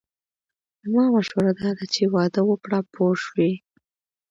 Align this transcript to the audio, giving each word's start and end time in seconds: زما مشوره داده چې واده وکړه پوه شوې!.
زما 0.81 1.03
مشوره 1.15 1.51
داده 1.61 1.85
چې 1.93 2.03
واده 2.13 2.41
وکړه 2.45 2.79
پوه 2.93 3.13
شوې!. 3.23 3.51